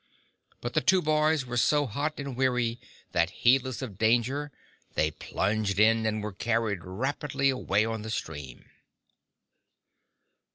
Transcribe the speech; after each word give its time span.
But 0.61 0.73
the 0.73 0.81
two 0.81 0.99
boys 1.03 1.45
were 1.45 1.57
so 1.57 1.85
hot 1.85 2.19
and 2.19 2.35
weary, 2.35 2.79
that, 3.11 3.29
heedless 3.45 3.83
of 3.83 3.99
danger, 3.99 4.51
they 4.95 5.11
plunged 5.11 5.79
in, 5.79 6.07
and 6.07 6.23
were 6.23 6.33
carried 6.33 6.83
rapidly 6.83 7.49
away 7.51 7.85
on 7.85 8.01
the 8.01 8.09
stream. 8.09 8.65